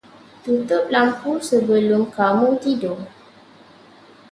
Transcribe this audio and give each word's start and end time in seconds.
Tutup 0.43 0.85
lampu 0.93 1.31
sebelum 1.47 2.03
kamu 2.17 2.49
tidur. 2.63 2.97